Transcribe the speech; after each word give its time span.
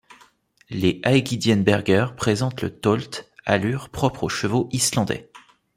Les 0.71 0.99
Aegidienberger 1.03 2.07
présentent 2.17 2.63
le 2.63 2.75
tölt, 2.75 3.29
allure 3.45 3.89
propre 3.89 4.23
aux 4.23 4.29
chevaux 4.29 4.67
islandais. 4.71 5.29